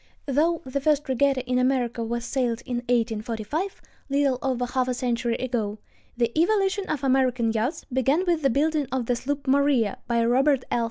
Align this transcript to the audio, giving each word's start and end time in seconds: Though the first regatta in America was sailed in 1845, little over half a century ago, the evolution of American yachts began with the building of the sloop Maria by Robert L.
Though 0.25 0.63
the 0.65 0.81
first 0.81 1.07
regatta 1.07 1.45
in 1.47 1.59
America 1.59 2.03
was 2.03 2.25
sailed 2.25 2.63
in 2.65 2.77
1845, 2.77 3.83
little 4.09 4.39
over 4.41 4.65
half 4.65 4.87
a 4.87 4.95
century 4.95 5.35
ago, 5.35 5.77
the 6.17 6.31
evolution 6.35 6.89
of 6.89 7.03
American 7.03 7.51
yachts 7.53 7.85
began 7.93 8.25
with 8.25 8.41
the 8.41 8.49
building 8.49 8.87
of 8.91 9.05
the 9.05 9.15
sloop 9.15 9.45
Maria 9.47 9.99
by 10.07 10.25
Robert 10.25 10.63
L. 10.71 10.79